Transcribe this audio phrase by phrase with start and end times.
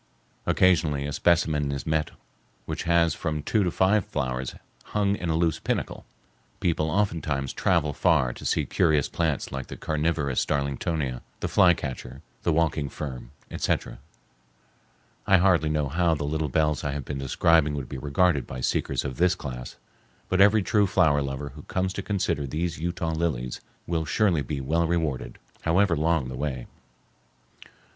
[0.47, 2.09] Occasionally a specimen is met
[2.65, 6.07] which has from two to five flowers hung in a loose panicle.
[6.59, 12.23] People oftentimes travel far to see curious plants like the carnivorous darlingtonia, the fly catcher,
[12.41, 13.99] the walking fern, etc.
[15.27, 18.61] I hardly know how the little bells I have been describing would be regarded by
[18.61, 19.75] seekers of this class,
[20.29, 24.61] but every true flower lover who comes to consider these Utah lilies will surely be
[24.61, 26.65] well rewarded, however long the way.